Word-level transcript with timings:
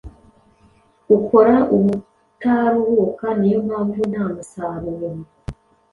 ukora 1.17 1.55
ubutaruhuka 1.75 3.27
niyo 3.39 3.57
mpamvu 3.67 4.01
ntamusaruro 4.11 5.09